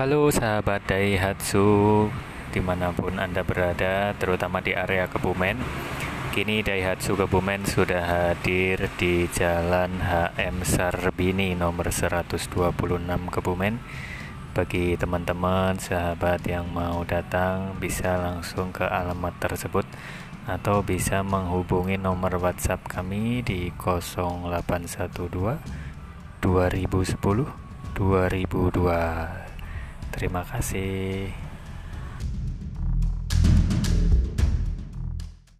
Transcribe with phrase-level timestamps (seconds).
[0.00, 2.08] Halo sahabat Daihatsu
[2.56, 5.60] di mana pun Anda berada terutama di area Kebumen.
[6.32, 12.48] Kini Daihatsu Kebumen sudah hadir di Jalan HM Sarbini nomor 126
[13.28, 13.76] Kebumen.
[14.56, 19.84] Bagi teman-teman sahabat yang mau datang bisa langsung ke alamat tersebut
[20.48, 24.48] atau bisa menghubungi nomor WhatsApp kami di 0812
[26.40, 26.40] 2010
[28.00, 29.49] 2002
[30.20, 31.49] Terima kasih.